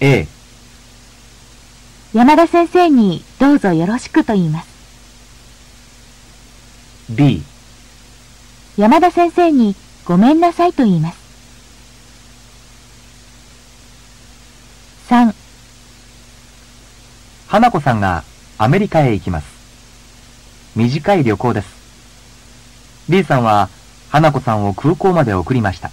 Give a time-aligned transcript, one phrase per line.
[0.00, 0.26] A、
[2.12, 4.68] 山田先生にどうぞよろしくと言います。
[7.10, 7.42] B、
[8.76, 11.18] 山田先生にごめんなさいと言います。
[15.08, 15.34] 3、
[17.48, 18.24] 花子さんが
[18.58, 19.46] アメリカへ行きます。
[20.76, 21.68] 短い旅行です。
[23.08, 23.68] B さんは
[24.10, 25.90] 花子さんを空港まで送りました。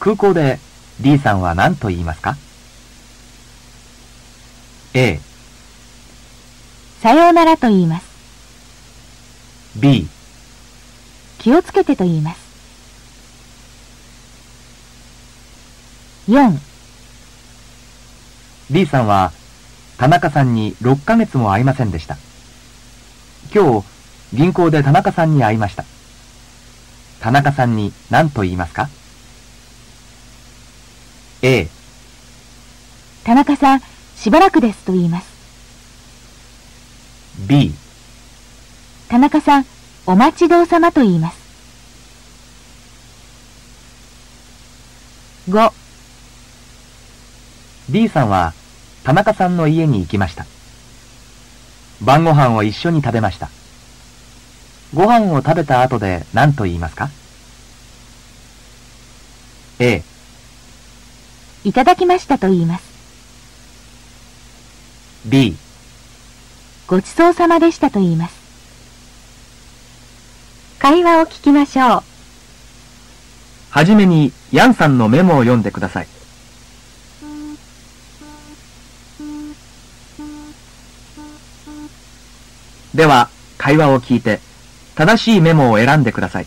[0.00, 0.58] 空港で
[1.00, 2.36] D さんは何と言いますか？
[4.94, 5.20] ?A、
[7.02, 8.06] さようならと言います。
[9.76, 10.08] B、
[11.38, 12.44] 気をつけてと言います。
[16.28, 16.58] 4、
[18.70, 19.32] D さんは
[19.98, 22.16] 田中さんに6ヶ月も会いませんでした。
[23.54, 23.86] 今日、
[24.32, 25.84] 銀行で田中さんに会いました。
[27.20, 28.88] 田中さんに何と言いますか
[31.42, 31.68] ?A、
[33.24, 33.80] 田中さん、
[34.24, 35.26] しばらくですと言います。
[37.46, 37.74] B、
[39.10, 39.66] 田中さん、
[40.06, 41.36] お待ちどうさまと言います。
[45.50, 45.72] 5、
[47.90, 48.54] B さんは
[49.02, 50.46] 田中さんの家に行きました。
[52.00, 53.50] 晩ご飯を一緒に食べました。
[54.94, 57.10] ご飯を食べた後で何と言いますか
[59.80, 60.02] ?A、
[61.64, 62.93] いただきましたと言います。
[65.26, 65.56] B、
[66.86, 68.34] ごちそうさまでしたと言います。
[70.78, 72.02] 会話を聞きましょう。
[73.70, 76.06] はじめにヤンさんのメモを読んでください。
[82.94, 84.40] では、会話を聞いて、
[84.94, 86.46] 正しいメモを選んでください。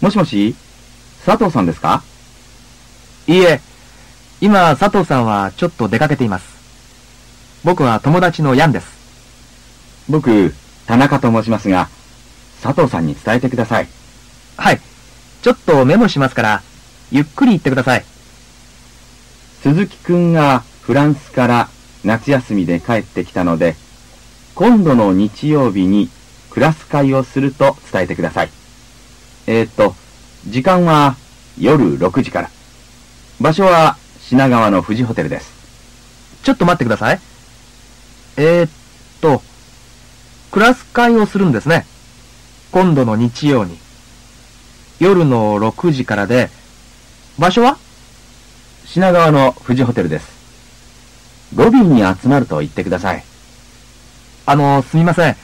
[0.00, 0.54] もしもし
[1.26, 2.04] 佐藤さんですか？
[3.30, 3.60] いいえ、
[4.40, 6.48] 今、佐藤さんはちょっと出かけています。
[7.62, 8.88] 僕は友達のヤンです。
[10.08, 10.52] 僕、
[10.88, 11.88] 田中と申しますが、
[12.60, 13.88] 佐藤さんに伝えてください。
[14.56, 14.80] はい。
[15.42, 16.62] ちょっとメモしますから、
[17.12, 18.04] ゆっくり言ってください。
[19.62, 21.68] 鈴木くんがフランスから
[22.02, 23.76] 夏休みで帰ってきたので、
[24.56, 26.10] 今度の日曜日に
[26.50, 28.50] クラス会をすると伝えてください。
[29.46, 29.94] えー、っと、
[30.48, 31.14] 時間は
[31.56, 32.50] 夜6時から。
[33.40, 35.50] 場所は品川の富士ホテルです。
[36.42, 37.20] ちょっと待ってください。
[38.36, 38.70] えー、っ
[39.22, 39.42] と、
[40.50, 41.86] クラス会をするんですね。
[42.70, 43.78] 今度の日曜に。
[44.98, 46.50] 夜の6時からで、
[47.38, 47.78] 場所は？
[48.84, 50.28] 品川の富士ホテルです。
[51.54, 53.24] ロビーに集まると言ってください。
[54.44, 55.36] あの、すみません。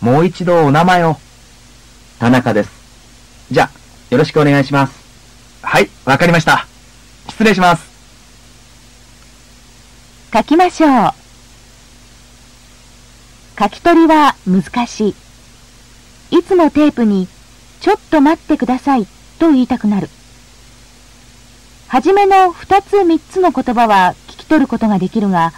[0.00, 1.18] もう一度お名前を。
[2.18, 2.70] 田中です。
[3.50, 3.68] じゃ、
[4.08, 4.94] よろしくお願いします。
[5.62, 6.69] はい、わかりました。
[7.30, 7.90] 失礼します。
[10.32, 11.12] 書きましょう。
[13.58, 15.14] 書き取りは難しい。
[16.38, 17.28] いつもテープに、
[17.80, 19.06] ちょっと待ってください
[19.38, 20.08] と言いたくなる。
[21.88, 25.52] はじめの二つ三つの言葉は聞き取ることができるが、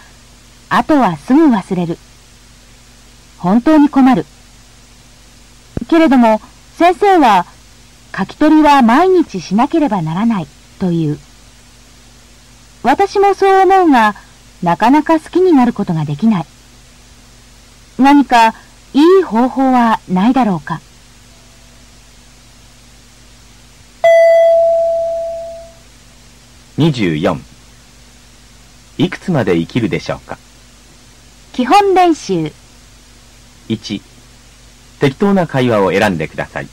[0.70, 1.98] あとはすぐ忘れる。
[3.38, 4.24] 本当に困る。
[5.88, 6.40] けれども、
[6.76, 7.44] 先生は、
[8.16, 10.46] 書き取りは毎日しなければならない
[10.78, 11.18] という。
[12.82, 14.14] 私もそう思うが、
[14.62, 16.46] なかなか好きになることができない。
[17.98, 18.54] 何か
[18.94, 20.80] いい方法はないだろうか。
[26.78, 27.40] 24
[28.98, 30.38] いくつまで生きるでしょうか？
[31.52, 32.52] 基本練習。
[33.68, 34.02] 1
[34.98, 36.68] 適当な会話を選んでください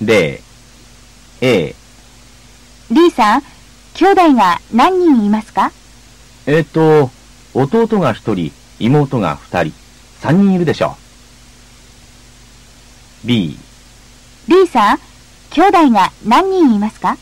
[0.00, 0.40] 例
[1.40, 1.74] A
[2.90, 3.42] D さん、
[3.94, 5.72] 兄弟が何人いますか？
[6.46, 7.10] えっ、と
[7.54, 9.74] 弟が1人妹が2人
[10.28, 10.96] 3人いるでしょ
[13.24, 13.26] う。
[13.26, 13.56] B
[14.48, 14.98] ?D さん、
[15.50, 17.16] 兄弟が何人いますか？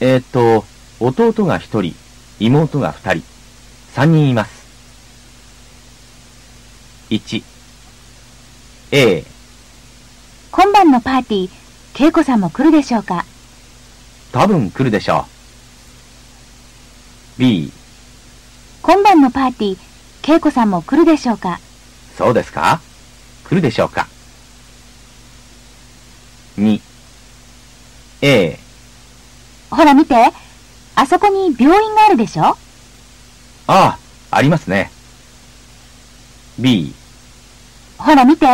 [0.00, 0.64] えっ、と
[1.00, 1.94] 弟が1人
[2.40, 3.24] 妹が2人
[4.00, 4.58] 3人います。
[7.10, 7.42] 1
[8.92, 9.24] A
[10.50, 13.24] 今晩のパーティー、恵子さんも来るでしょうか？
[14.32, 15.37] 多分来るでしょう
[17.38, 17.72] B
[18.82, 21.60] 今晩のパーティー、恵子さんも来るでしょうか？
[22.16, 22.80] そうですか？
[23.48, 24.08] 来るでしょうか
[26.58, 26.80] ?2
[28.22, 28.58] A
[29.70, 30.14] ほら見て、
[30.96, 32.42] あそこに病院があるでしょ？
[32.42, 32.56] あ
[33.68, 33.98] あ、
[34.30, 34.90] ありますね。
[36.58, 36.92] B
[37.98, 38.46] ほら見て、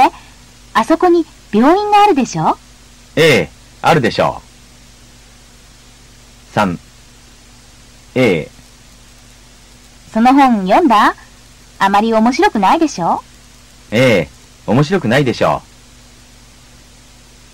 [0.74, 2.58] あそこに病院があるでしょ
[3.16, 3.48] ？A
[3.80, 4.42] あるでしょ
[6.54, 6.58] う。
[6.58, 6.78] 3、
[8.16, 8.50] A、
[10.14, 11.16] その本読んだ？
[11.80, 13.24] あまり面白くないでしょ
[13.90, 14.28] ？A、
[14.64, 15.60] 面白くないでしょ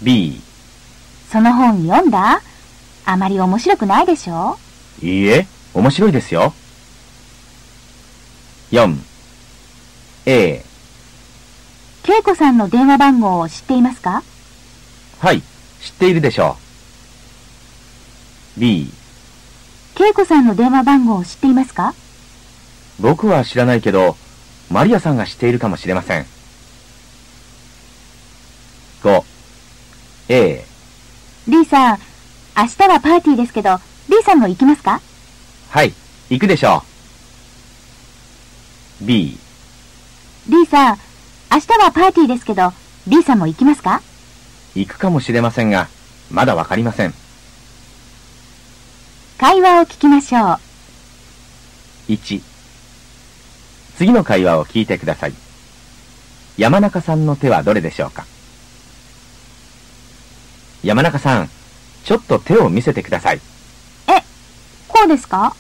[0.03, 0.05] う。
[0.05, 0.43] B、
[1.33, 2.43] その本読んだ？
[3.07, 4.59] あまり面白くないでしょ？
[5.01, 6.53] いいえ、面白いですよ。
[8.73, 8.95] 4、
[10.27, 10.63] A、
[12.07, 14.23] 恵子さんの電話番号を知っていますか？
[15.21, 16.59] はい、知っているでしょ
[18.59, 18.61] う。
[18.61, 18.93] B、
[19.99, 21.95] 恵子さんの電話番号を知っていますか？
[23.01, 24.17] 僕は知らないけど、
[24.71, 26.27] マリアさんが知っているかもしれません。
[29.03, 29.25] 5、
[30.29, 30.65] A、
[31.49, 31.99] D さん、
[32.57, 35.01] 明日はパーティーですけど、D さんも行きますか？
[35.71, 35.95] はい、
[36.29, 36.83] 行くでしょ
[39.01, 39.07] う。
[39.07, 39.39] B、
[40.47, 40.99] D さん、
[41.51, 42.75] 明日はパーティーですけど、
[43.07, 44.03] D さんも行きますか？
[44.75, 45.89] 行くかもしれませんが、
[46.31, 47.15] まだわかりません。
[49.39, 50.59] 会話を聞きましょ
[52.09, 52.13] う。
[52.13, 52.43] 1
[54.01, 55.35] 次の会話を聞いてください。
[56.57, 58.25] 山中さんの手はどれでしょうか？
[60.83, 61.51] 山中さん、
[62.05, 63.41] ちょっと手を見せてください。
[64.89, 65.55] こうですか？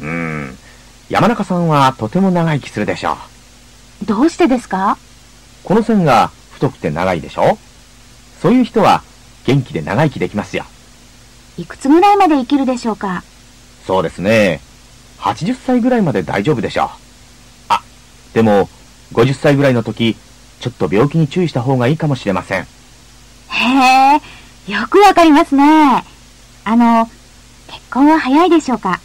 [0.00, 0.58] うーん、
[1.08, 3.16] 山中さんはとても長生きするでしょ
[4.02, 4.06] う。
[4.06, 4.98] どうしてですか？
[5.62, 7.58] この線が太くて長いでしょ
[8.40, 9.04] そういう人は
[9.46, 10.64] 元気で長生きできますよ。
[11.58, 13.22] いくつぐらいまで生きるでしょうか？
[13.86, 14.58] そうですね。
[15.18, 17.03] 80歳ぐらいまで大丈夫でしょう。
[18.34, 18.68] あ、でも、
[19.12, 20.16] 50歳ぐらいの時、
[20.60, 22.62] ちょっと病気に注意した方がいいかもしれません。
[22.62, 22.66] へ
[24.68, 26.04] え、よくわかりますね。
[26.64, 27.08] あの、
[27.68, 29.00] 結婚は早いでしょうか？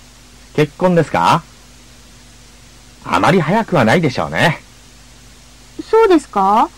[0.55, 1.43] 結婚ですか？
[3.05, 4.59] あまり早くはないでしょうね。
[5.89, 6.69] そうですか？